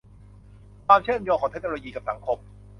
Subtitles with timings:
[0.85, 2.37] ความเชื่อมโยงของเทคโนโลยีกับสังคม